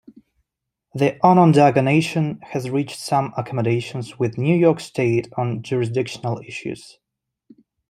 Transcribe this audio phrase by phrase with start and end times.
[0.95, 6.97] The Onondaga Nation has reached some accommodations with New York State on jurisdictional issues.